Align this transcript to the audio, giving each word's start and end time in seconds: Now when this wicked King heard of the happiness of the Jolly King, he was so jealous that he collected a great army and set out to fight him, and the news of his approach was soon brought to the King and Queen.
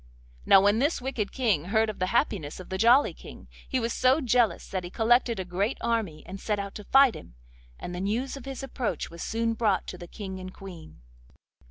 Now 0.47 0.61
when 0.61 0.79
this 0.79 0.99
wicked 0.99 1.31
King 1.31 1.65
heard 1.65 1.87
of 1.87 1.99
the 1.99 2.07
happiness 2.07 2.59
of 2.59 2.69
the 2.69 2.79
Jolly 2.79 3.13
King, 3.13 3.47
he 3.69 3.79
was 3.79 3.93
so 3.93 4.19
jealous 4.19 4.67
that 4.69 4.83
he 4.83 4.89
collected 4.89 5.39
a 5.39 5.45
great 5.45 5.77
army 5.79 6.23
and 6.25 6.39
set 6.39 6.57
out 6.57 6.73
to 6.73 6.83
fight 6.85 7.13
him, 7.15 7.35
and 7.77 7.93
the 7.93 8.01
news 8.01 8.35
of 8.35 8.45
his 8.45 8.63
approach 8.63 9.11
was 9.11 9.21
soon 9.21 9.53
brought 9.53 9.85
to 9.85 9.99
the 9.99 10.07
King 10.07 10.39
and 10.39 10.55
Queen. 10.55 11.01